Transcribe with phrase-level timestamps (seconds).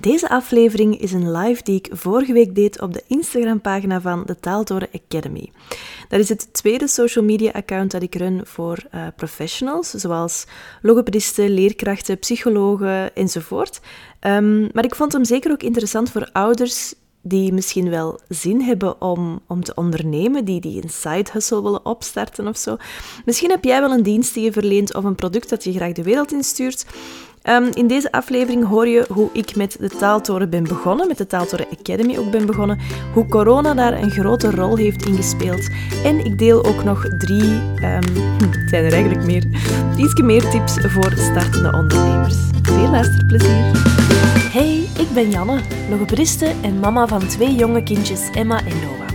[0.00, 4.40] Deze aflevering is een live die ik vorige week deed op de Instagram-pagina van de
[4.40, 5.50] Taaltoren Academy.
[6.08, 10.46] Dat is het tweede social media-account dat ik run voor uh, professionals, zoals
[10.82, 13.80] logopedisten, leerkrachten, psychologen enzovoort.
[14.20, 19.00] Um, maar ik vond hem zeker ook interessant voor ouders die misschien wel zin hebben
[19.00, 22.76] om, om te ondernemen, die, die een side hustle willen opstarten of zo.
[23.24, 25.92] Misschien heb jij wel een dienst die je verleent of een product dat je graag
[25.92, 26.86] de wereld instuurt.
[27.48, 31.26] Um, in deze aflevering hoor je hoe ik met de Taaltoren ben begonnen, met de
[31.26, 32.78] Taaltoren Academy ook ben begonnen,
[33.12, 35.68] hoe corona daar een grote rol heeft ingespeeld.
[36.04, 37.82] En ik deel ook nog drie, um,
[38.60, 39.44] het zijn er eigenlijk meer,
[39.96, 42.36] iets meer tips voor startende ondernemers.
[42.62, 43.70] Veel luisterplezier!
[44.52, 49.08] Hey, ik ben Janne, logopediste en mama van twee jonge kindjes, Emma en Noah.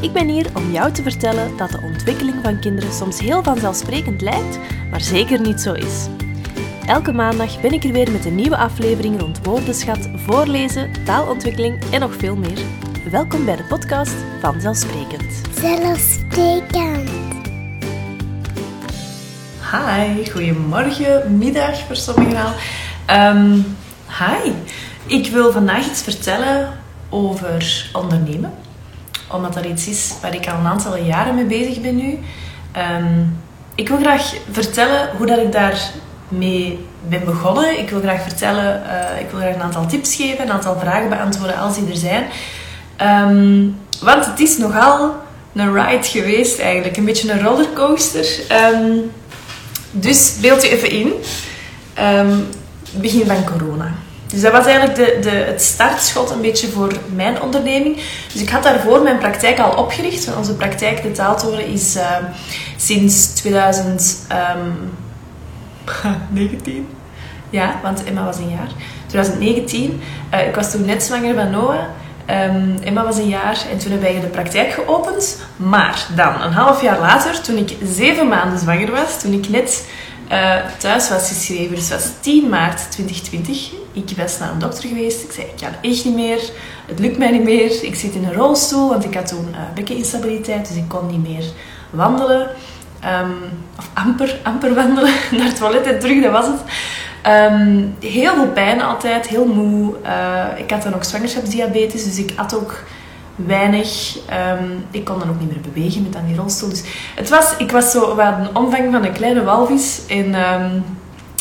[0.00, 4.20] Ik ben hier om jou te vertellen dat de ontwikkeling van kinderen soms heel vanzelfsprekend
[4.20, 4.58] lijkt,
[4.90, 6.08] maar zeker niet zo is.
[6.90, 12.00] Elke maandag ben ik er weer met een nieuwe aflevering rond woordenschat, voorlezen, taalontwikkeling en
[12.00, 12.58] nog veel meer.
[13.10, 15.40] Welkom bij de podcast van Zelfsprekend.
[15.54, 17.10] Zelfsprekend.
[19.70, 22.52] Hi, goedemorgen, middag voor sommigen al.
[23.36, 24.52] Um, hi,
[25.06, 26.72] ik wil vandaag iets vertellen
[27.08, 28.52] over ondernemen.
[29.32, 32.18] Omdat dat iets is waar ik al een aantal jaren mee bezig ben nu.
[32.96, 33.38] Um,
[33.74, 35.92] ik wil graag vertellen hoe dat ik daar
[36.30, 37.78] mee ben begonnen.
[37.78, 41.08] Ik wil graag vertellen, uh, ik wil graag een aantal tips geven, een aantal vragen
[41.08, 42.24] beantwoorden als die er zijn.
[43.30, 45.14] Um, want het is nogal
[45.54, 48.26] een ride geweest eigenlijk, een beetje een rollercoaster.
[48.74, 49.10] Um,
[49.90, 51.12] dus beeld je even in.
[51.98, 52.48] Um,
[52.92, 53.94] begin van corona.
[54.26, 57.96] Dus dat was eigenlijk de, de, het startschot een beetje voor mijn onderneming.
[58.32, 60.36] Dus ik had daarvoor mijn praktijk al opgericht.
[60.36, 62.16] Onze praktijk, de Taaltoren, is uh,
[62.76, 64.26] sinds 2000...
[66.28, 66.88] 19.
[67.50, 68.68] Ja, want Emma was een jaar.
[69.06, 70.00] 2019.
[70.34, 71.84] Uh, ik was toen net zwanger van Noah.
[72.30, 75.42] Um, Emma was een jaar en toen hebben wij de praktijk geopend.
[75.56, 79.88] Maar dan, een half jaar later, toen ik zeven maanden zwanger was, toen ik net
[80.32, 83.72] uh, thuis was geschreven, dus was 10 maart 2020.
[83.92, 85.22] Ik was naar een dokter geweest.
[85.22, 86.50] Ik zei, ik kan echt niet meer.
[86.86, 87.84] Het lukt mij niet meer.
[87.84, 91.28] Ik zit in een rolstoel, want ik had toen uh, bekkeninstabiliteit, dus ik kon niet
[91.28, 91.44] meer
[91.90, 92.50] wandelen.
[93.04, 93.34] Um,
[93.78, 96.60] of amper, amper wandelen naar het toilet en terug, dat was het.
[97.52, 99.94] Um, heel veel pijn altijd, heel moe.
[100.04, 102.84] Uh, ik had dan ook zwangerschapsdiabetes, dus ik at ook
[103.34, 104.16] weinig.
[104.60, 106.68] Um, ik kon dan ook niet meer bewegen met aan die rolstoel.
[106.68, 106.82] Dus
[107.14, 110.00] het was, ik was zo wat een omvang van een kleine walvis.
[110.08, 110.34] En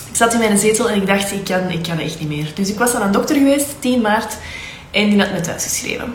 [0.09, 2.51] ik zat in mijn zetel en ik dacht, ik kan, ik kan echt niet meer.
[2.55, 4.37] Dus ik was aan een dokter geweest, 10 maart,
[4.91, 6.13] en die had me thuis geschreven.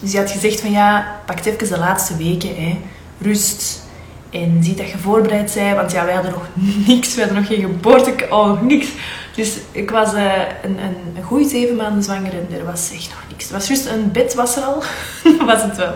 [0.00, 2.80] Dus die had gezegd van ja, pak even de laatste weken, hè.
[3.20, 3.87] rust,
[4.30, 6.48] en zie dat je voorbereid bent, want ja, wij hadden nog
[6.86, 8.88] niks, we hadden nog geen geboorte, oh, niks.
[9.34, 13.08] Dus ik was uh, een, een, een goede zeven maanden zwanger en er was echt
[13.08, 13.44] nog niks.
[13.44, 14.82] Het was juist een bed was er al,
[15.46, 15.94] was het wel.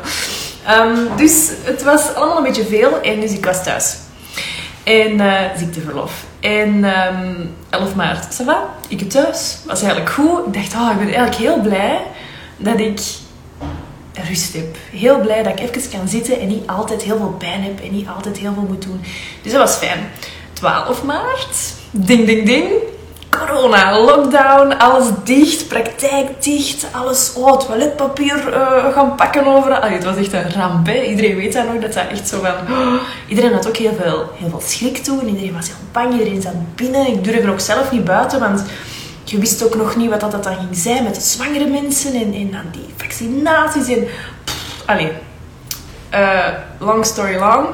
[0.71, 3.97] Um, dus het was allemaal een beetje veel en dus ik was thuis.
[4.84, 6.25] En uh, ziekteverlof.
[6.41, 8.69] En um, ehm, 11 maart, ça va?
[8.88, 9.59] Ik thuis.
[9.66, 10.47] Was eigenlijk goed.
[10.47, 12.00] Ik dacht, oh, ik ben eigenlijk heel blij
[12.56, 13.00] dat ik
[14.28, 14.76] rust heb.
[14.90, 17.92] Heel blij dat ik even kan zitten en niet altijd heel veel pijn heb en
[17.92, 19.00] niet altijd heel veel moet doen.
[19.42, 20.10] Dus dat was fijn.
[20.52, 22.70] 12 maart, ding ding ding,
[23.38, 29.78] corona, lockdown, alles dicht, praktijk dicht, alles, oh, toiletpapier uh, gaan pakken overal.
[29.78, 30.88] Allee, het was echt een ramp.
[30.88, 32.76] Iedereen weet dat nog, dat dat echt zo van...
[32.76, 32.94] Oh,
[33.28, 36.74] iedereen had ook heel veel, heel veel schrik toen, iedereen was heel bang, iedereen zat
[36.74, 37.06] binnen.
[37.06, 38.64] Ik durfde ook zelf niet buiten, want
[39.32, 42.34] je wist ook nog niet wat dat dan ging zijn met de zwangere mensen en,
[42.34, 43.88] en dan die vaccinaties.
[43.88, 44.06] En,
[44.87, 45.12] allee,
[46.15, 46.48] uh,
[46.78, 47.66] long story long.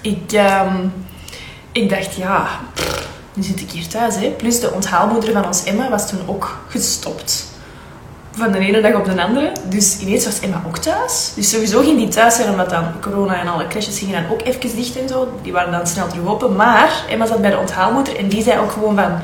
[0.00, 0.92] Ik, um,
[1.72, 2.48] ik dacht, ja,
[3.34, 4.14] nu zit ik hier thuis.
[4.14, 4.28] Hè.
[4.28, 7.44] Plus de onthaalmoeder van ons Emma was toen ook gestopt.
[8.32, 9.52] Van de ene dag op de andere.
[9.68, 11.32] Dus ineens was Emma ook thuis.
[11.34, 14.42] Dus sowieso ging die thuis zijn, omdat dan corona en alle crashes gingen dan ook
[14.42, 15.38] even dicht en zo.
[15.42, 16.56] Die waren dan snel terug open.
[16.56, 19.20] Maar Emma zat bij de onthaalmoeder en die zei ook gewoon van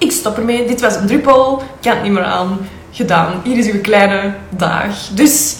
[0.00, 0.66] ik stop ermee.
[0.66, 1.58] Dit was een druppel.
[1.58, 2.68] Ik kan het niet meer aan.
[2.90, 3.40] Gedaan.
[3.44, 5.08] Hier is uw kleine dag.
[5.12, 5.56] Dus,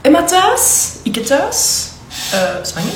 [0.00, 0.92] Emma thuis.
[1.02, 1.88] Ik thuis.
[2.34, 2.92] Uh, zwanger.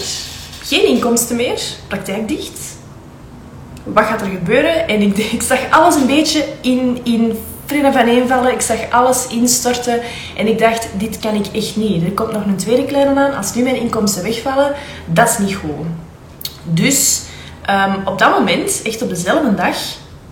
[0.62, 1.60] Geen inkomsten meer.
[1.88, 2.60] Praktijk dicht.
[3.84, 4.88] Wat gaat er gebeuren?
[4.88, 8.52] En ik, ik zag alles een beetje in, in vrienden van eenvallen.
[8.52, 10.00] Ik zag alles instorten.
[10.36, 12.04] En ik dacht, dit kan ik echt niet.
[12.04, 13.36] Er komt nog een tweede kleine aan.
[13.36, 14.74] Als nu mijn inkomsten wegvallen,
[15.06, 15.86] dat is niet goed.
[16.64, 17.22] Dus
[17.70, 19.76] um, op dat moment, echt op dezelfde dag,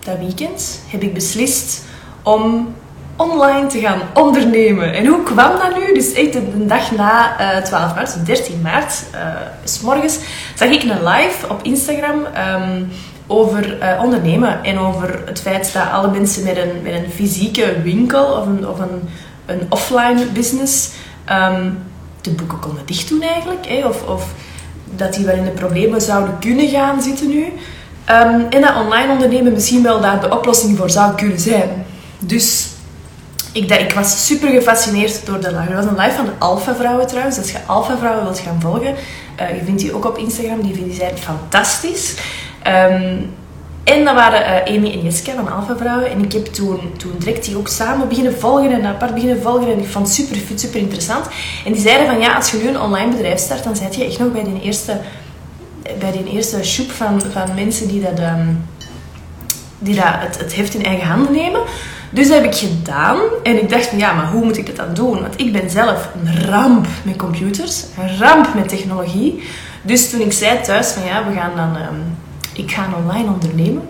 [0.05, 1.83] dat weekend, heb ik beslist
[2.23, 2.73] om
[3.15, 4.93] online te gaan ondernemen.
[4.93, 5.93] En hoe kwam dat nu?
[5.93, 9.19] Dus echt de dag na uh, eh, 12 maart, 13 maart, uh,
[9.63, 10.19] s morgens,
[10.55, 12.25] zag ik een live op Instagram
[12.63, 12.91] um,
[13.27, 17.81] over eh, ondernemen en over het feit dat alle mensen met een, met een fysieke
[17.83, 19.09] winkel of een, of een,
[19.45, 20.91] een offline business
[21.25, 21.69] ehm,
[22.21, 23.67] de boeken konden dicht doen eigenlijk.
[23.67, 24.33] Hè, of, of
[24.95, 27.53] dat die wel in de problemen zouden kunnen gaan zitten nu.
[28.11, 31.85] Ehm, en dat online ondernemen misschien wel daar de oplossing voor zou kunnen zijn.
[32.19, 32.67] Dus
[33.51, 35.69] ik, dat, ik was super gefascineerd door de live.
[35.69, 37.37] Er was een live van de Alpha Vrouwen trouwens.
[37.37, 38.95] Als je Alpha Vrouwen wilt gaan volgen,
[39.41, 40.61] uh, je vindt die ook op Instagram.
[40.61, 42.15] Die, die zijn fantastisch.
[42.67, 43.33] Um,
[43.83, 46.11] en dat waren uh, Amy en Jeske van Alpha Vrouwen.
[46.11, 49.71] En ik heb toen, toen direct die ook samen beginnen volgen en apart beginnen volgen.
[49.71, 51.25] En ik vond het super, super interessant.
[51.65, 54.05] En die zeiden van ja, als je nu een online bedrijf start, dan zit je
[54.05, 54.97] echt nog bij die eerste,
[55.99, 58.65] bij die eerste shoep van, van mensen die dat, um,
[59.79, 61.61] die dat het, heft in eigen handen nemen.
[62.09, 63.19] Dus dat heb ik gedaan.
[63.43, 65.21] En ik dacht van ja, maar hoe moet ik dat dan doen?
[65.21, 67.83] Want ik ben zelf een ramp met computers.
[67.99, 69.43] Een ramp met technologie.
[69.81, 71.75] Dus toen ik zei thuis van ja, we gaan dan...
[71.75, 72.17] Um,
[72.53, 73.83] ik ga online ondernemen.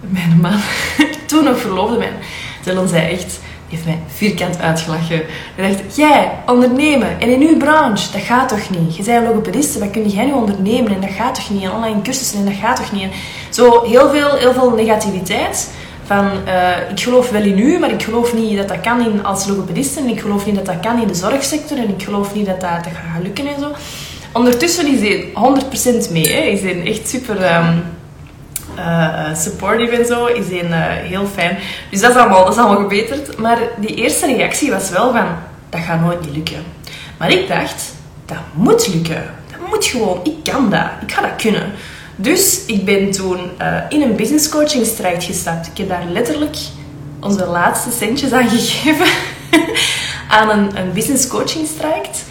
[0.00, 0.60] Mijn man,
[1.26, 2.14] toen nog verloofde mijn
[2.64, 5.22] Dylan zei echt, heeft mij vierkant uitgelachen.
[5.54, 8.96] Hij dacht, jij, ondernemen en in uw branche, dat gaat toch niet?
[8.96, 11.62] Je bent logopediste, wat kun jij nu ondernemen en dat gaat toch niet?
[11.62, 13.02] En online cursussen en dat gaat toch niet?
[13.02, 13.10] En
[13.50, 15.70] zo heel veel, heel veel negativiteit.
[16.04, 19.24] Van, uh, ik geloof wel in u, maar ik geloof niet dat dat kan in,
[19.24, 20.00] als logopediste.
[20.00, 21.78] En ik geloof niet dat dat kan in de zorgsector.
[21.78, 23.70] En ik geloof niet dat dat, gaat lukken en zo.
[24.32, 25.28] Ondertussen is hij
[26.08, 26.28] 100% mee.
[26.28, 26.40] Hè.
[26.40, 27.82] Is hij echt super um,
[28.76, 30.26] uh, supportive en zo.
[30.26, 31.58] Is hij uh, heel fijn.
[31.90, 33.38] Dus dat is, allemaal, dat is allemaal gebeterd.
[33.38, 35.26] Maar die eerste reactie was wel van...
[35.70, 36.64] Dat gaat nooit niet lukken.
[37.18, 37.94] Maar ik dacht...
[38.24, 39.34] Dat moet lukken.
[39.50, 40.20] Dat moet gewoon.
[40.24, 40.86] Ik kan dat.
[41.00, 41.72] Ik ga dat kunnen.
[42.16, 43.38] Dus ik ben toen
[43.88, 45.66] in een business coachingstrijd gestapt.
[45.66, 46.56] Ik heb daar letterlijk
[47.20, 49.06] onze laatste centjes aan gegeven.
[50.28, 52.24] aan een, een business coachingstrijd.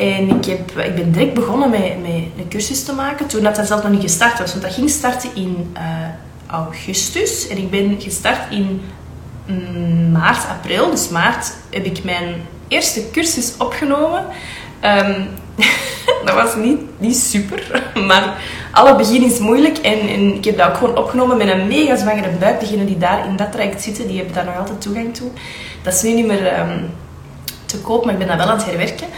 [0.00, 3.26] En ik, heb, ik ben direct begonnen met, met een cursus te maken.
[3.26, 4.50] Toen dat, dat zelf nog niet gestart was.
[4.50, 5.82] Want dat ging starten in uh,
[6.46, 7.48] augustus.
[7.48, 8.80] En ik ben gestart in
[9.46, 10.90] mm, maart, april.
[10.90, 12.34] Dus maart heb ik mijn
[12.68, 14.24] eerste cursus opgenomen.
[14.84, 15.28] Um,
[16.24, 17.82] dat was niet, niet super.
[18.08, 18.36] Maar
[18.72, 19.78] alle begin is moeilijk.
[19.78, 22.60] En, en, ik heb dat ook gewoon opgenomen met een mega zwangere buik.
[22.60, 25.30] Degenen die daar in dat traject zitten, die hebben daar nog altijd toegang toe.
[25.82, 26.90] Dat is nu niet meer um,
[27.66, 29.08] te koop, maar ik ben dat wel aan het herwerken.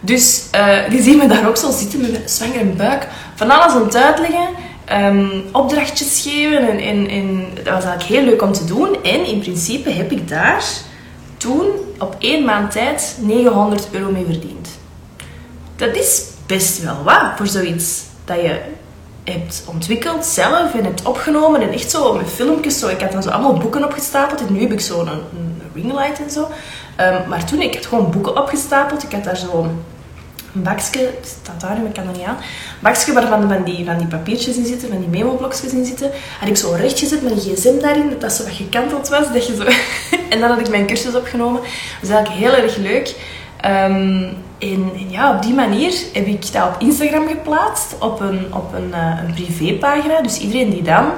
[0.00, 3.08] Dus uh, je me daar ook zo zitten met een zwangere buik.
[3.34, 4.48] Van alles aan het uitleggen.
[4.92, 6.68] Um, opdrachtjes geven.
[6.68, 9.02] En, en, en, dat was eigenlijk heel leuk om te doen.
[9.02, 10.64] En in principe heb ik daar
[11.36, 11.66] toen
[11.98, 14.68] op één maand tijd 900 euro mee verdiend.
[15.76, 18.60] Dat is best wel wat voor zoiets dat je
[19.24, 21.60] hebt ontwikkeld zelf en hebt opgenomen.
[21.60, 22.78] En echt zo met filmpjes.
[22.78, 22.88] Zo.
[22.88, 24.40] Ik had dan zo allemaal boeken opgestapeld.
[24.40, 25.22] En nu heb ik zo een,
[25.74, 26.40] ringlight en zo.
[26.40, 29.02] Um, maar toen, ik had gewoon boeken opgestapeld.
[29.02, 29.70] Ik had daar zo
[30.54, 31.10] een bakje,
[31.42, 32.36] staat daar, maar ik kan dat niet aan.
[32.36, 36.10] Een bakje waarvan van die, van die papiertjes in zitten, van die memo-blokjes in zitten.
[36.40, 39.32] Had ik zo recht gezet met een gsm daarin, dat dat zo wat gekanteld was.
[39.32, 39.64] Dat je zo
[40.32, 41.60] en dan had ik mijn cursus opgenomen.
[41.60, 43.14] Dat was eigenlijk heel erg leuk.
[43.64, 48.74] Um, en, ja, op die manier heb ik dat op Instagram geplaatst, op een, op
[48.74, 50.20] een, uh, een privépagina.
[50.22, 51.12] Dus iedereen die dan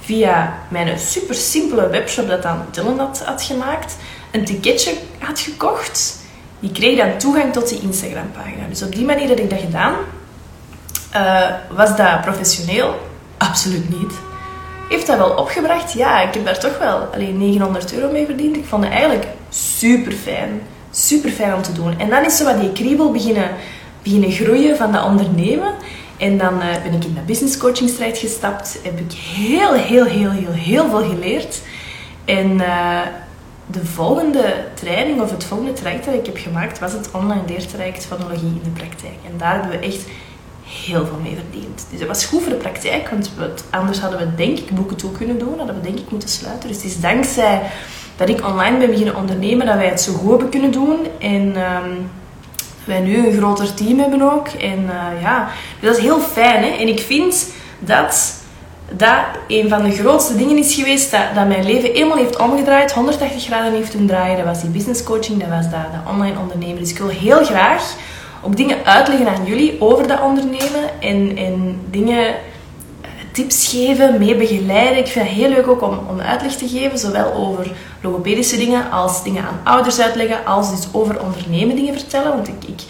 [0.00, 3.96] via mijn super simpele webshop dat dan Dylan had, had gemaakt,
[4.30, 6.17] een ticketje had gekocht,
[6.60, 8.66] die kreeg dan toegang tot die Instagram-pagina.
[8.68, 9.94] Dus op die manier heb ik dat gedaan.
[11.14, 12.94] Uh, was dat professioneel?
[13.38, 14.12] Absoluut niet.
[14.88, 15.92] Heeft dat wel opgebracht?
[15.92, 18.56] Ja, ik heb daar toch wel alleen 900 euro mee verdiend.
[18.56, 20.60] Ik vond het eigenlijk super fijn.
[20.90, 21.98] Super fijn om te doen.
[21.98, 23.50] En dan is zo wat die kriebel beginnen,
[24.02, 25.74] beginnen groeien van dat ondernemen.
[26.16, 28.78] En dan uh, ben ik in de business coaching strijd gestapt.
[28.82, 31.60] Heb ik heel, heel, heel, heel, heel veel geleerd.
[32.24, 33.00] En uh,
[33.70, 38.06] de volgende training of het volgende traject dat ik heb gemaakt was het online leertraject
[38.06, 39.18] fonologie in de praktijk.
[39.26, 40.06] En daar hebben we echt
[40.64, 41.86] heel veel mee verdiend.
[41.90, 43.30] Dus dat was goed voor de praktijk, want
[43.70, 46.68] anders hadden we denk ik boeken toe kunnen doen, hadden we denk ik moeten sluiten.
[46.68, 47.62] Dus het is dankzij
[48.16, 50.98] dat ik online ben beginnen ondernemen dat wij het zo goed hebben kunnen doen.
[51.18, 52.10] En um,
[52.84, 54.48] wij nu een groter team hebben ook.
[54.48, 55.48] En uh, ja,
[55.80, 56.62] dus dat is heel fijn.
[56.62, 56.68] Hè?
[56.68, 58.37] En ik vind dat
[58.90, 62.92] dat een van de grootste dingen is geweest dat, dat mijn leven eenmaal heeft omgedraaid,
[62.92, 64.36] 180 graden heeft doen draaien.
[64.36, 66.78] Dat was die business coaching, dat was dat, dat online ondernemen.
[66.78, 67.94] Dus ik wil heel graag
[68.42, 74.36] ook dingen uitleggen aan jullie over dat ondernemen en, en dingen, eh, tips geven, mee
[74.36, 74.98] begeleiden.
[74.98, 77.70] Ik vind het heel leuk ook om, uitleg te geven, zowel over
[78.02, 82.28] logopedische dingen als dingen aan ouders uitleggen, als dus over ondernemen dingen vertellen.
[82.28, 82.80] Want ik, ik,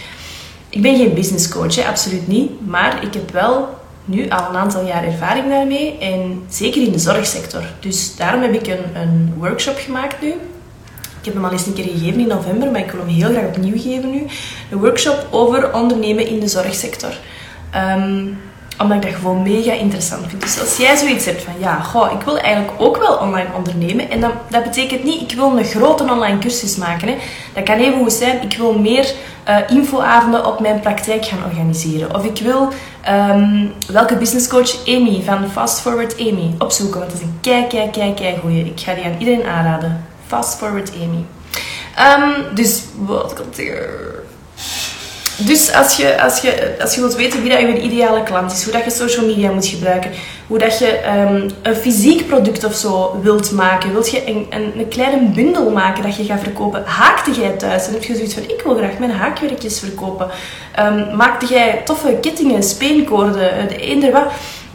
[0.68, 2.66] ik ben geen business coach, hè, absoluut niet.
[2.66, 3.77] Maar ik heb wel
[4.08, 5.98] nu al een aantal jaar ervaring daarmee.
[5.98, 7.62] En zeker in de zorgsector.
[7.80, 10.28] Dus daarom heb ik een, een workshop gemaakt nu.
[11.18, 13.30] Ik heb hem al eens een keer gegeven in november, maar ik wil hem heel
[13.30, 14.26] graag opnieuw geven nu.
[14.70, 17.12] Een workshop over ondernemen in de zorgsector.
[17.74, 18.38] Um,
[18.78, 20.42] Omdat ik dat gewoon mega interessant vind.
[20.42, 24.10] Dus als jij zoiets hebt van, ja, goh, ik wil eigenlijk ook wel online ondernemen.
[24.10, 27.08] En dat, dat betekent niet, ik wil een grote online cursus maken.
[27.08, 27.16] Hè.
[27.54, 29.12] Dat kan even goed zijn, ik wil meer
[29.48, 32.14] uh, infoavonden op mijn praktijk gaan organiseren.
[32.14, 32.68] Of ik wil
[33.08, 37.00] um, welke businesscoach Amy van Fast Forward Amy opzoeken.
[37.00, 38.64] Want dat is een kei, kei, kei, kei goeie.
[38.64, 40.04] Ik ga die aan iedereen aanraden.
[40.26, 41.24] Fast Forward Amy.
[41.98, 44.26] Um, dus, wat komt er?
[45.40, 48.64] Dus als je, als, je, als je wilt weten wie dat je ideale klant is,
[48.64, 50.10] hoe dat je social media moet gebruiken,
[50.46, 54.72] hoe dat je um, een fysiek product of zo wilt maken, wilt je een, een,
[54.78, 57.86] een, kleine bundel maken dat je gaat verkopen, haakte jij thuis.
[57.86, 60.30] En heb je zoiets van ik wil graag mijn haakwerkjes verkopen,
[60.78, 64.26] um, maakte jij toffe kettingen, speenkoorden, eh, de eender wat,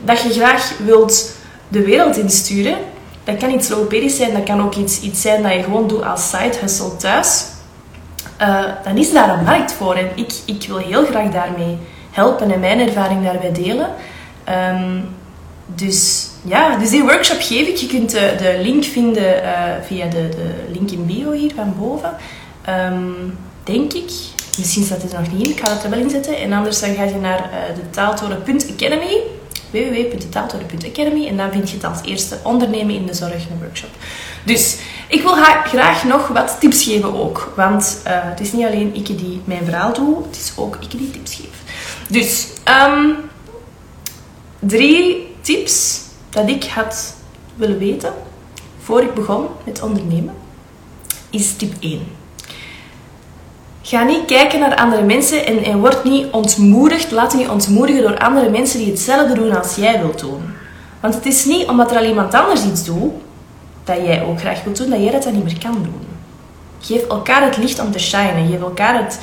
[0.06, 1.32] dat je graag wilt
[1.68, 2.78] de wereld insturen,
[3.24, 6.04] dat kan iets logopedisch zijn, dat kan ook iets, iets zijn dat je gewoon doet
[6.04, 7.46] als side hustle thuis
[8.42, 9.96] uh, dan is daar een markt voor.
[9.96, 11.78] En ik, ik wil heel graag daarmee
[12.12, 13.90] helpen en mijn ervaring daarbij delen.
[14.50, 15.06] Um,
[15.66, 17.76] dus ja, dus die workshop geef ik.
[17.76, 19.52] Je kunt de, de link vinden uh,
[19.86, 22.16] via de, de link in bio hier van boven.
[22.70, 24.12] Um, denk ik.
[24.58, 25.52] Misschien staat het er nog niet in.
[25.52, 26.38] Ik ga het er wel inzetten.
[26.38, 29.18] En anders dan ga je naar uh, de taaltoren.academy
[29.74, 33.90] www.taaltoren.academy en dan vind je het als eerste ondernemen in de zorg een workshop.
[34.44, 34.78] Dus
[35.14, 37.52] ik wil graag nog wat tips geven ook.
[37.56, 40.92] Want uh, het is niet alleen ik die mijn verhaal doe, het is ook ik
[40.92, 41.64] die tips geef.
[42.10, 42.48] Dus
[42.88, 43.16] um,
[44.60, 47.16] drie tips dat ik had
[47.56, 48.14] willen weten
[48.84, 50.34] voor ik begon met ondernemen,
[51.30, 52.02] is tip 1.
[53.82, 58.02] Ga niet kijken naar andere mensen en, en word niet ontmoedigd, laat je niet ontmoedigen
[58.02, 60.42] door andere mensen die hetzelfde doen als jij wilt doen.
[61.00, 63.14] Want het is niet omdat er al iemand anders iets doet,
[63.84, 66.02] dat jij ook graag wilt doen, dat jij dat dan niet meer kan doen.
[66.80, 68.48] Geef elkaar het licht om te shinen.
[68.50, 69.20] Geef elkaar het,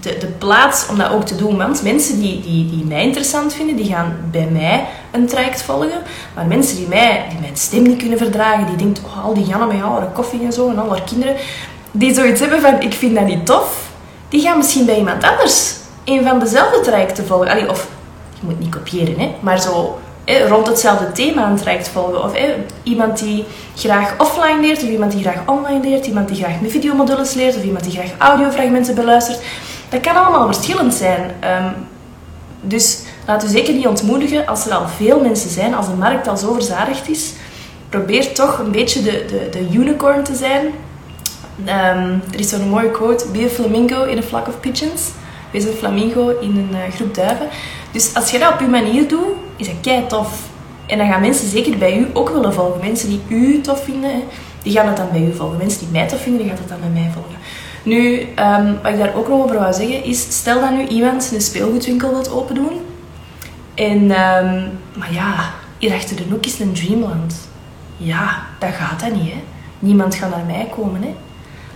[0.00, 1.56] de, de plaats om dat ook te doen.
[1.56, 6.02] Want mensen die, die, die mij interessant vinden, die gaan bij mij een traject volgen.
[6.34, 9.44] Maar mensen die, mij, die mijn stem niet kunnen verdragen, die denken, oh, al die
[9.44, 11.36] Jannen met haar koffie en zo, en al haar kinderen,
[11.90, 13.90] die zoiets hebben van, ik vind dat niet tof,
[14.28, 17.48] die gaan misschien bij iemand anders een van dezelfde trajecten volgen.
[17.48, 17.88] Allee, of,
[18.40, 19.98] je moet niet kopiëren, hè, maar zo
[20.38, 22.24] rond hetzelfde thema een traject volgen.
[22.24, 22.32] Of
[22.82, 23.44] iemand die
[23.76, 27.62] graag offline leert, of iemand die graag online leert, iemand die graag videomodules leert, of
[27.62, 29.40] iemand die graag audiofragmenten beluistert.
[29.88, 31.20] Dat kan allemaal verschillend zijn.
[31.64, 31.74] Um,
[32.60, 36.28] dus laat u zeker niet ontmoedigen als er al veel mensen zijn, als de markt
[36.28, 37.32] al zo verzadigd is.
[37.88, 40.64] Probeer toch een beetje de, de, de unicorn te zijn.
[41.66, 45.02] Um, er is zo'n mooie quote: Be a flamingo in a flock of pigeons.
[45.50, 47.48] Wees een flamingo in een uh, groep duiven.
[47.92, 50.48] Dus als je dat op je manier doet, is dat kei tof.
[50.86, 52.80] En dan gaan mensen zeker bij u ook willen volgen.
[52.80, 54.22] Mensen die u tof vinden,
[54.62, 55.58] die gaan het dan bij u volgen.
[55.58, 57.38] Mensen die mij tof vinden, die gaan het dan bij mij volgen.
[57.82, 61.30] Nu, um, wat ik daar ook nog over wou zeggen, is stel dat nu iemand
[61.34, 62.80] een speelgoedwinkel wilt open doen.
[63.74, 67.34] En, um, maar ja, hier achter de hoek is een Dreamland.
[67.96, 69.42] Ja, dat gaat dat niet, hè.
[69.78, 71.14] Niemand gaat naar mij komen, hè.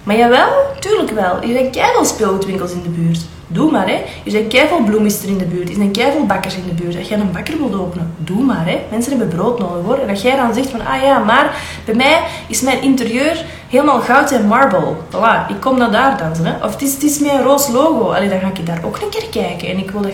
[0.03, 0.49] Maar jawel,
[0.81, 1.43] tuurlijk wel.
[1.43, 3.21] Er zijn keihard speelgoedwinkels in de buurt.
[3.55, 3.95] Doe maar, hè.
[4.25, 5.69] Er zijn keihard bloemisten in de buurt.
[5.69, 6.97] Er zijn keihard bakkers in de buurt.
[6.97, 8.81] Als jij een bakker wilt openen, doe maar, hè.
[8.91, 9.99] Mensen hebben brood nodig, hoor.
[9.99, 14.01] En dat jij dan zegt van, ah ja, maar bij mij is mijn interieur helemaal
[14.01, 14.95] goud en marble.
[15.11, 16.65] Voilà, ik kom dan daar dansen, hè.
[16.65, 18.13] Of het is, het is mijn roos logo.
[18.13, 19.69] Allee, dan ga ik daar ook een keer kijken.
[19.69, 20.05] En ik wil.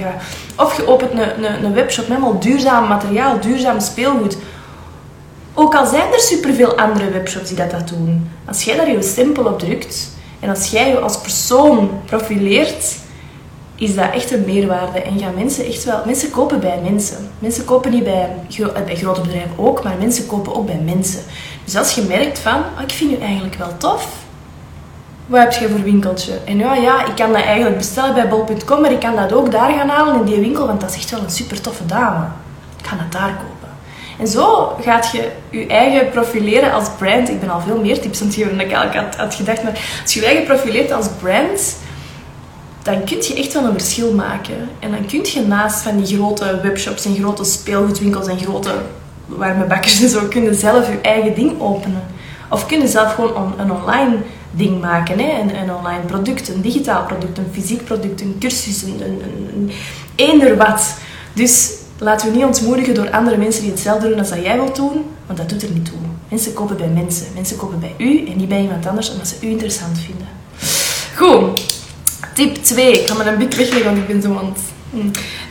[0.56, 4.36] Of je opent een, een, een webshop met allemaal duurzaam materiaal, duurzaam speelgoed.
[5.54, 8.30] Ook al zijn er superveel andere webshops die dat, dat doen.
[8.44, 12.98] Als jij daar je stempel op drukt en als jij je als persoon profileert,
[13.80, 15.02] is dat echt een meerwaarde.
[15.02, 16.02] En gaan mensen echt wel...
[16.04, 17.30] Mensen kopen bij mensen.
[17.38, 18.28] Mensen kopen niet bij,
[18.86, 21.22] eh, grote bedrijven ook, maar mensen kopen ook bij mensen.
[21.64, 24.08] Dus als je merkt van, oh, ik vind je eigenlijk wel tof.
[25.26, 26.32] Wat heb je voor winkeltje?
[26.44, 29.50] En ja, ja, ik kan dat eigenlijk bestellen bij bol.com, maar ik kan dat ook
[29.50, 32.24] daar gaan halen in die winkel, want dat is echt wel een super toffe dame.
[32.78, 33.68] Ik ga het daar kopen.
[34.18, 37.28] En zo gaat je je eigen profileren als brand.
[37.28, 39.62] Ik ben al veel meer tips aan het geven dan ik eigenlijk had, gedacht.
[39.62, 41.76] Maar als je je eigen profileert als brand,
[42.82, 44.68] dan kun je echt wel een verschil maken.
[44.78, 48.72] En dan kun je naast van die grote webshops en grote speelgoedwinkels en grote
[49.26, 52.02] warme bakkers en zo, kunnen zelf je eigen ding openen.
[52.48, 54.16] Of kunnen zelf gewoon een online
[54.50, 55.18] ding maken.
[55.18, 55.40] Hè?
[55.40, 59.22] Een, online product, een digitaal product, een fysiek product, een cursus, een, een,
[59.54, 59.70] een,
[60.14, 60.94] eender wat.
[61.32, 64.76] Dus Laten we niet ontmoedigen door andere mensen die hetzelfde doen als dat jij wilt
[64.76, 65.94] doen, want dat doet er niet toe.
[66.28, 67.26] Mensen kopen bij mensen.
[67.34, 70.26] Mensen kopen bij u en niet bij iemand anders omdat ze u interessant vinden.
[71.16, 71.79] Goed.
[72.34, 73.00] Tip 2.
[73.00, 74.54] Ik ga maar een beetje wegleggen, want ik ben zo
[74.90, 74.96] hm.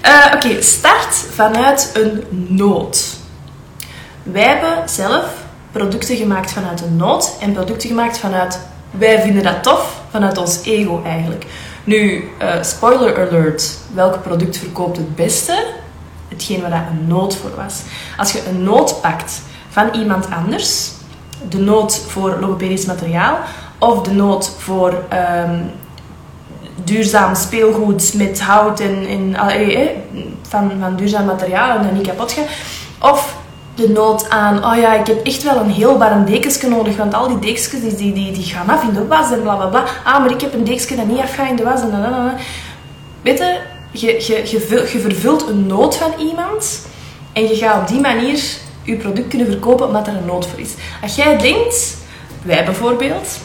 [0.06, 3.18] uh, Oké, start vanuit een nood.
[4.24, 5.26] Wij hebben zelf
[5.72, 8.60] producten gemaakt vanuit een nood en producten gemaakt vanuit
[8.92, 11.46] wij vinden dat tof, vanuit ons ego eigenlijk.
[11.84, 15.66] Nu, uh, spoiler alert, welk product verkoopt het beste?
[16.30, 17.82] hetgeen waar dat een nood voor was.
[18.18, 20.92] Als je een nood pakt van iemand anders,
[21.50, 23.38] de nood voor logopedisch materiaal
[23.78, 25.62] of de nood voor ehm,
[26.90, 29.88] duurzaam speelgoed met hout en, eh,
[30.42, 32.48] van, duurzaam materiaal en dat niet kapot gaat.
[33.14, 33.36] Of
[33.76, 37.14] de nood aan, oh ja, ik heb echt wel een heel warm dekensje nodig, want
[37.14, 39.66] al die dekens die, die, die, die gaan af in de was en bla bla
[39.66, 39.84] bla.
[40.04, 42.32] Ah, maar ik heb een dekensje dat niet afgaat in de was en dan,
[43.22, 43.60] Weet je,
[43.92, 46.88] je, je, je, je vervult een nood van iemand
[47.34, 48.40] en je gaat op die manier
[48.84, 50.74] je product kunnen verkopen omdat er een nood voor is.
[51.02, 51.98] Als jij denkt,
[52.42, 53.40] wij bijvoorbeeld,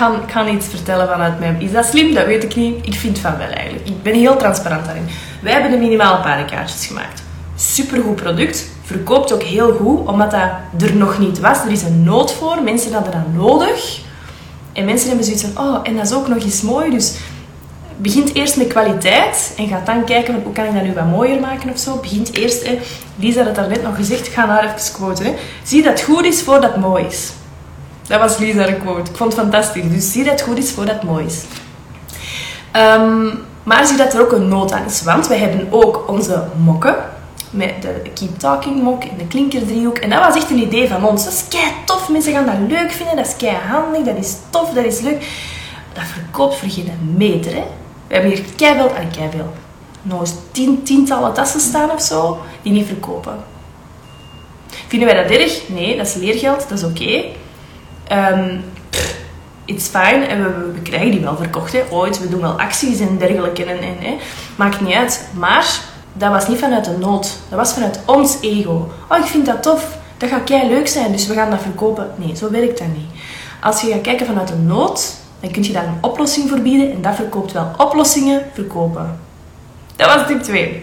[0.00, 1.56] kan, kan iets vertellen vanuit mij.
[1.58, 2.14] Is dat slim?
[2.14, 2.86] Dat weet ik niet.
[2.86, 3.88] Ik vind van wel eigenlijk.
[3.88, 5.06] Ik ben heel transparant daarin.
[5.42, 7.22] Wij hebben de minimale paardenkaartjes gemaakt.
[7.56, 8.70] Supergoed product.
[8.84, 11.64] Verkoopt ook heel goed, omdat dat er nog niet was.
[11.64, 12.62] Er is een nood voor.
[12.62, 14.00] Mensen hadden dat nodig.
[14.72, 16.90] En mensen hebben zoiets van, oh, en dat is ook nog eens mooi.
[16.90, 17.16] Dus
[17.96, 21.40] begint eerst met kwaliteit en gaat dan kijken hoe kan ik dat nu wat mooier
[21.40, 21.96] maken of zo.
[21.96, 22.78] Begint eerst, hè.
[23.16, 25.34] Lisa had het daarnet nog gezegd, ik ga haar even quoten.
[25.62, 27.32] Zie dat het goed is voordat het mooi is.
[28.10, 29.10] Dat was Lisa een quote.
[29.10, 29.90] Ik vond het fantastisch.
[29.90, 31.44] Dus zie dat goed is voordat het mooi is.
[32.70, 33.26] Ehm,
[33.62, 35.02] maar zie dat er ook een nood aan is.
[35.02, 36.96] Want wij hebben ook onze mokken.
[37.50, 39.98] Met de Keep Talking mok en de klinkerdriehoek.
[39.98, 41.24] En dat was echt een idee van ons.
[41.24, 42.08] Dat is kei tof.
[42.08, 43.16] Mensen gaan dat leuk vinden.
[43.16, 44.02] Dat is kei handig.
[44.02, 44.70] Dat is tof.
[44.70, 45.26] Dat is leuk.
[45.92, 47.52] Dat verkoopt voor geen meter.
[47.52, 47.64] Hè.
[48.06, 48.94] We hebben hier keiveel...
[48.94, 49.52] En keiveel.
[50.02, 52.38] Nog eens tien, tientallen tassen staan of zo.
[52.62, 53.36] Die niet verkopen.
[54.88, 55.68] Vinden wij dat erg?
[55.68, 56.68] Nee, dat is leergeld.
[56.68, 57.24] Dat is oké.
[58.12, 58.64] Um,
[59.64, 60.24] it's fine.
[60.26, 61.82] En we, we, krijgen die wel verkocht, hè.
[61.90, 62.20] ooit.
[62.20, 63.64] We doen wel acties en dergelijke.
[63.64, 64.16] En, en, hè.
[64.56, 65.28] Maakt niet uit.
[65.32, 65.80] Maar
[66.12, 67.38] dat was niet vanuit de nood.
[67.48, 68.92] Dat was vanuit ons ego.
[69.08, 69.98] Oh, ik vind dat tof.
[70.16, 72.10] Dat gaat kei leuk zijn, dus we gaan dat verkopen.
[72.16, 73.20] Nee, zo werkt dat niet.
[73.60, 76.92] Als je gaat kijken vanuit de nood, dan kun je daar een oplossing voor bieden.
[76.92, 77.70] En dat verkoopt wel.
[77.76, 79.18] Oplossingen verkopen.
[79.96, 80.82] Dat was tip 2.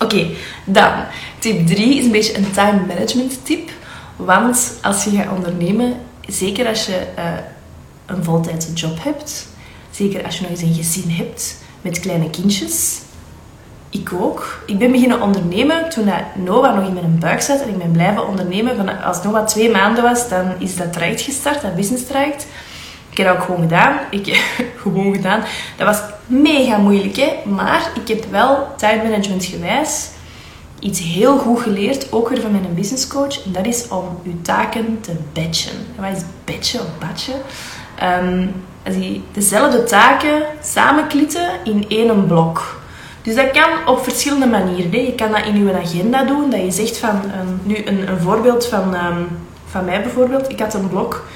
[0.00, 0.26] Oké,
[0.64, 0.92] dan.
[1.38, 3.70] Tip 3 is een beetje een time management tip.
[4.16, 5.94] Want als je gaat ondernemen,
[6.28, 7.24] zeker als je uh,
[8.06, 9.48] een voltijdse job hebt,
[9.90, 13.00] zeker als je nog eens een gezin hebt met kleine kindjes.
[13.90, 14.62] Ik ook.
[14.66, 18.26] Ik ben beginnen ondernemen toen Noah nog in mijn buik zat en ik ben blijven
[18.28, 19.02] ondernemen.
[19.02, 22.46] Als Noah twee maanden was, dan is dat traject gestart, dat business traject.
[23.10, 23.98] Ik heb dat ook gewoon gedaan.
[24.10, 24.26] Ik
[24.82, 25.40] gewoon gedaan.
[25.76, 27.50] Dat was mega moeilijk, hè?
[27.50, 30.08] maar ik heb wel time management gewijs
[30.78, 33.44] iets heel goed geleerd, ook weer van mijn business coach.
[33.44, 35.76] En dat is om je taken te batchen.
[35.96, 37.40] wat is batchen of batchen?
[38.02, 38.52] Um,
[38.92, 42.80] die dezelfde taken samenklitten in één blok.
[43.22, 44.90] Dus dat kan op verschillende manieren.
[44.90, 44.98] Hè.
[44.98, 46.50] Je kan dat in je agenda doen.
[46.50, 49.28] Dat je zegt van, um, nu een, een, voorbeeld van, um,
[49.66, 50.50] van mij bijvoorbeeld.
[50.50, 51.26] Ik had een blok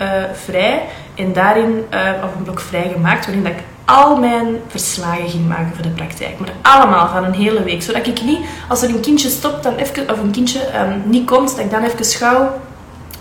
[0.00, 0.82] uh, vrij
[1.14, 5.48] en daarin, uh, of een blok vrij gemaakt, waarin dat ik al mijn verslagen ging
[5.48, 6.38] maken voor de praktijk.
[6.38, 7.82] Maar allemaal van een hele week.
[7.82, 11.26] Zodat ik niet, als er een kindje stopt, dan even, of een kindje um, niet
[11.26, 12.60] komt, dat ik dan even gauw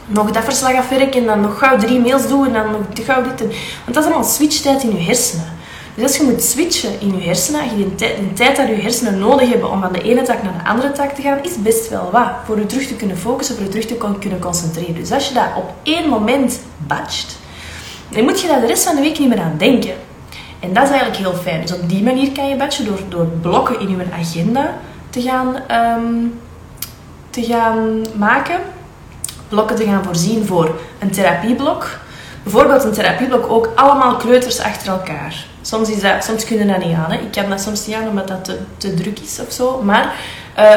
[0.06, 3.24] nog dat verslag afwerk en dan nog gauw drie mails doe en dan nog gauw
[3.24, 3.42] dit.
[3.42, 3.48] En,
[3.84, 5.58] want dat is allemaal switchtijd in je hersenen.
[5.96, 9.20] Dus als je moet switchen in je hersenen, als je tijd, tijd dat je hersenen
[9.20, 11.90] nodig hebben om van de ene tak naar de andere tak te gaan, is best
[11.90, 12.30] wel wat.
[12.46, 14.96] Voor je terug te kunnen focussen, voor je terug te kunnen concentreren.
[14.96, 17.38] Dus als je dat op één moment batcht,
[18.10, 19.94] dan moet je daar de rest van de week niet meer aan denken.
[20.60, 21.62] En dat is eigenlijk heel fijn.
[21.62, 24.74] Dus op die manier kan je batchen door, door blokken in je agenda
[25.10, 26.26] te gaan, ehm,
[27.30, 28.60] te gaan maken.
[29.48, 31.88] Blokken te gaan voorzien voor een therapieblok.
[32.44, 35.46] Bijvoorbeeld een therapieblok ook allemaal kleuters achter elkaar.
[35.62, 37.12] Soms, is dat, soms kunnen dat niet aan.
[37.12, 37.18] Hè.
[37.18, 39.82] Ik kan dat soms niet aan omdat dat te, te druk is of zo.
[39.84, 40.14] Maar
[40.60, 40.76] uh,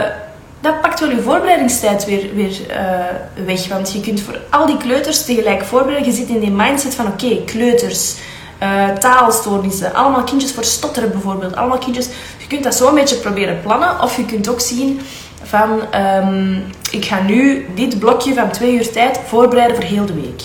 [0.61, 3.69] dat pakt wel je voorbereidingstijd weer, weer uh, weg.
[3.69, 6.11] Want je kunt voor al die kleuters tegelijk voorbereiden.
[6.11, 8.15] Je zit in die mindset van oké, kleuters
[8.63, 12.07] uh, taalstoornissen, allemaal kindjes voor stotteren bijvoorbeeld, allemaal kindjes.
[12.39, 15.01] Je kunt dat zo een beetje proberen plannen, of je kunt ook zien
[15.43, 20.15] van, um, ik ga nu dit blokje van twee uur tijd voorbereiden voor heel de
[20.15, 20.43] week.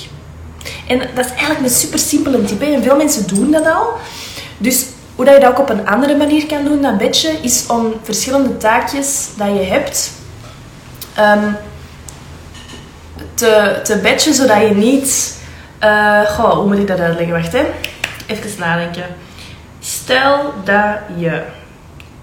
[0.87, 3.87] En dat is eigenlijk een super simpele tip, en veel mensen doen dat al.
[4.57, 7.65] Dus hoe dat je dat ook op een andere manier kan doen, dat bedje, is
[7.67, 10.11] om verschillende taakjes dat je hebt
[11.19, 11.55] um,
[13.33, 15.35] te, te zodat je niet...
[15.83, 17.35] Uh, goh, hoe moet ik dat uitleggen?
[17.35, 17.65] Wacht, hè
[18.27, 19.05] even nadenken.
[19.79, 21.41] Stel dat je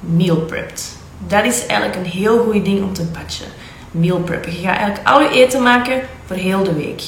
[0.00, 0.98] meal prept.
[1.26, 3.46] Dat is eigenlijk een heel goed ding om te batchen.
[3.90, 4.52] Meal preppen.
[4.52, 7.02] Je gaat eigenlijk al je eten maken voor heel de week.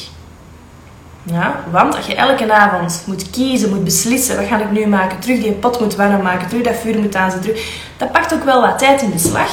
[1.23, 5.19] Ja, want als je elke avond moet kiezen, moet beslissen, wat ga ik nu maken,
[5.19, 7.55] terug die pot moet warm maken, terug dat vuur moet aanzetten,
[7.97, 9.51] dat pakt ook wel wat tijd in de slag.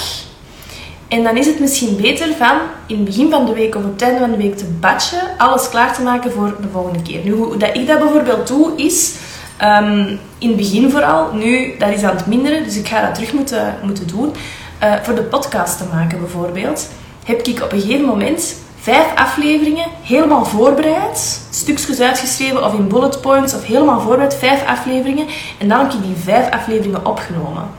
[1.07, 3.91] En dan is het misschien beter van in het begin van de week of op
[3.91, 7.23] het einde van de week te batchen, alles klaar te maken voor de volgende keer.
[7.23, 9.15] Nu, hoe dat ik dat bijvoorbeeld doe, is
[9.61, 11.33] Um, in het begin vooral.
[11.33, 14.35] Nu, dat is aan het minderen, dus ik ga dat terug moeten, moeten doen.
[14.79, 16.89] eh, voor de podcast te maken bijvoorbeeld,
[17.25, 21.41] heb ik op een gegeven moment vijf afleveringen helemaal voorbereid.
[21.49, 24.35] Stukjes uitgeschreven of in bullet points of helemaal voorbereid.
[24.35, 25.27] Vijf afleveringen.
[25.57, 27.69] En dan heb ik die vijf afleveringen opgenomen.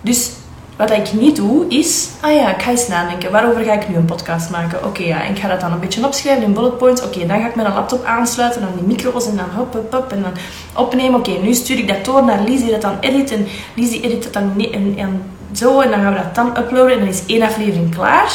[0.00, 0.30] Dus
[0.76, 3.96] wat ik niet doe is, ah ja, ik ga eens nadenken, waarover ga ik nu
[3.96, 4.84] een podcast maken?
[4.84, 7.02] Oké, ja, ik ga dat dan een beetje opschrijven in bullet points.
[7.02, 10.12] Oké, dan ga ik mijn laptop aansluiten, dan die micro's en dan hop, hop, hop,
[10.12, 10.32] en dan
[10.74, 11.18] opnemen.
[11.18, 14.00] Oké, nu stuur ik dat door naar Lies die dat dan edit en Lies die
[14.00, 17.08] edit dat dan en, en zo en dan gaan we dat dan uploaden en dan
[17.08, 18.32] is één aflevering klaar.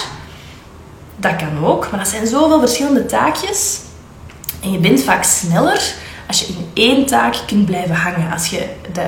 [1.15, 3.79] Dat kan ook, maar dat zijn zoveel verschillende taakjes.
[4.61, 5.93] En je bent vaak sneller
[6.27, 8.31] als je in één taak kunt blijven hangen.
[8.31, 8.65] Als je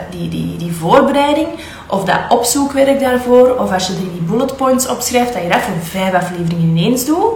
[0.09, 1.47] die, die, die voorbereiding
[1.93, 5.73] of dat opzoekwerk daarvoor, of als je die bullet points opschrijft, dat je dat voor
[5.81, 7.33] vijf afleveringen ineens doet,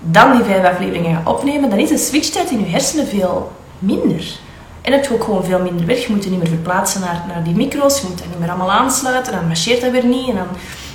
[0.00, 4.24] dan die vijf afleveringen gaat opnemen, dan is de switchtijd in je hersenen veel minder.
[4.82, 5.98] En heb je ook gewoon veel minder werk.
[5.98, 8.00] Je moet je niet meer verplaatsen naar, naar die micro's.
[8.00, 9.32] Je moet dat niet meer allemaal aansluiten.
[9.32, 10.28] Dan marcheert dat weer niet.
[10.28, 10.46] En dan,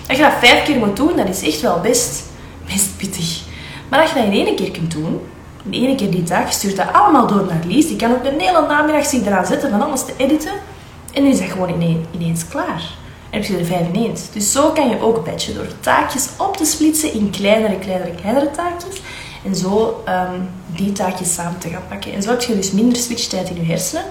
[0.08, 2.24] als je dat vijf keer moet doen, dat is echt wel best,
[2.66, 3.42] best pittig.
[3.90, 5.22] Maar als je dat in één keer kunt doen,
[5.70, 7.88] in één keer die dag, stuurt dat allemaal door naar Lies.
[7.88, 10.54] Die kan ook een hele namiddag zich eraan zetten van alles te editen.
[11.18, 12.82] En dan is dat gewoon ineens klaar.
[13.30, 14.32] En heb je er vijf ineens.
[14.32, 18.52] Dus zo kan je ook batchen door taakjes op te splitsen in kleinere, kleinere, kleinere
[18.52, 19.02] taakjes.
[19.46, 22.14] En zo um, die taakjes samen te gaan pakken.
[22.14, 24.04] En zo heb je dus minder switchtijd in je hersenen.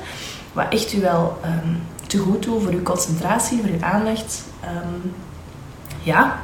[0.53, 4.42] Wat echt u wel um, te goed doet voor je concentratie, voor je aandacht.
[4.64, 5.12] Um,
[6.03, 6.38] ja.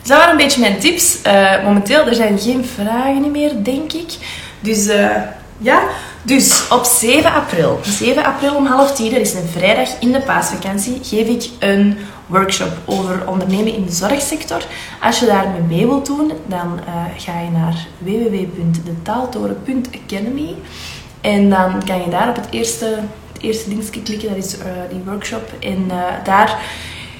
[0.00, 1.18] Dus dat waren een beetje mijn tips.
[1.26, 4.16] Uh, momenteel, er zijn geen vragen meer, denk ik.
[4.60, 5.16] Dus uh,
[5.62, 5.88] ja,
[6.22, 10.20] dus op 7 april, 7 april om half tien, dat is een vrijdag in de
[10.20, 14.62] paasvakantie, geef ik een workshop over ondernemen in de zorgsector.
[15.00, 20.54] Als je daarmee mee wilt doen, dan uh, ga je naar www.detaaltoren.academy
[21.20, 22.98] en dan kan je daar op het eerste,
[23.32, 25.52] het eerste dingetje klikken, dat is uh, die workshop.
[25.60, 26.58] En uh, daar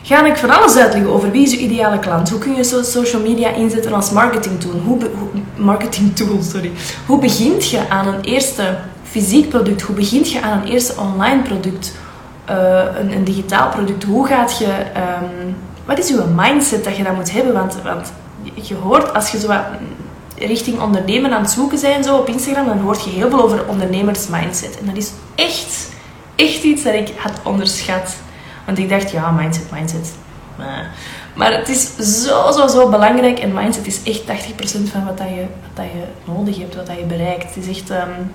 [0.03, 2.31] ga ik van alles uitleggen over wie is je ideale klant.
[2.31, 4.81] Hoe kun je social media inzetten als marketing tool?
[4.85, 4.99] Hoe,
[5.57, 6.73] marketing tool, sorry.
[7.07, 9.83] Hoe begint je aan een eerste fysiek product?
[9.83, 11.93] Hoe begint je aan een eerste online product?
[12.51, 14.05] Uh, een, een, digitaal product?
[14.05, 14.67] Hoe gaat je...
[14.67, 17.53] Um, wat is je mindset dat je dat moet hebben?
[17.53, 18.13] Want, want
[18.55, 19.65] je hoort, als je zo wat
[20.39, 23.67] richting ondernemen aan het zoeken bent zo op Instagram, dan hoort je heel veel over
[23.69, 24.79] ondernemers mindset.
[24.81, 25.89] En dat is echt,
[26.37, 28.17] echt iets dat ik had onderschat.
[28.67, 30.13] Want ik dacht, ja, mindset, mindset.
[31.35, 33.39] Maar het is zo, zo, zo belangrijk.
[33.39, 34.25] En mindset is echt 80%
[34.91, 37.55] van wat, dat je, wat dat je nodig hebt, wat dat je bereikt.
[37.55, 37.91] Het is echt...
[37.91, 38.33] Um,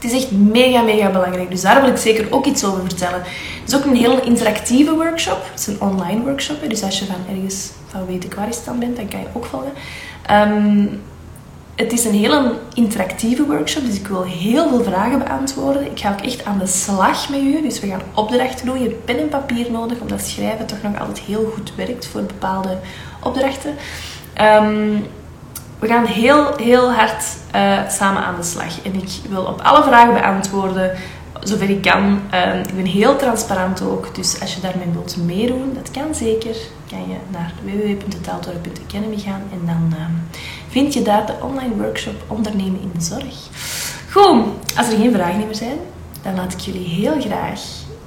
[0.00, 1.50] het is echt mega, mega belangrijk.
[1.50, 3.22] Dus daar wil ik zeker ook iets over vertellen.
[3.60, 5.42] Het is ook een heel interactieve workshop.
[5.50, 6.68] Het is een online workshop.
[6.68, 9.26] Dus als je van ergens van weet ik waar je dan bent, dan kan je
[9.32, 9.72] ook volgen.
[10.30, 11.02] Um,
[11.80, 15.90] het is een hele interactieve workshop, dus ik wil heel veel vragen beantwoorden.
[15.90, 18.82] Ik ga ook echt aan de slag met u, dus we gaan opdrachten doen.
[18.82, 22.22] Je hebt pen en papier nodig, omdat schrijven toch nog altijd heel goed werkt voor
[22.22, 22.78] bepaalde
[23.22, 23.74] opdrachten.
[24.40, 25.06] Um,
[25.78, 28.82] we gaan heel, heel hard uh, samen aan de slag.
[28.82, 30.92] En ik wil op alle vragen beantwoorden,
[31.40, 32.20] zover ik kan.
[32.34, 36.56] Uh, ik ben heel transparant ook, dus als je daarmee wilt meedoen, dat kan zeker.
[36.90, 40.04] Kan je naar www.taaltoren.academy gaan en dan uh,
[40.70, 43.48] vind je daar de online workshop Ondernemen in de Zorg.
[44.10, 44.44] Goed,
[44.76, 45.78] als er geen vragen meer zijn,
[46.22, 47.60] dan laat ik jullie heel graag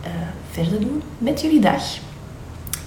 [0.04, 0.12] eh,
[0.52, 1.84] verder doen met jullie dag.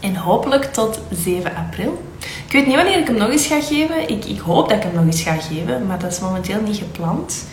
[0.01, 2.03] En hopelijk tot 7 april.
[2.47, 4.09] Ik weet niet wanneer ik hem nog eens ga geven.
[4.09, 6.77] Ik, ik hoop dat ik hem nog eens ga geven, maar dat is momenteel niet
[6.77, 7.47] gepland.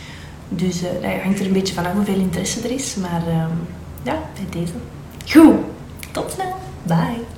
[0.50, 2.96] Dus uh, dat hangt er een beetje vanaf hoeveel interesse er is.
[2.96, 3.46] Maar uh,
[4.04, 4.74] ja, bij deze.
[5.26, 5.56] Goed,
[6.12, 6.56] tot snel.
[6.84, 7.33] Bye.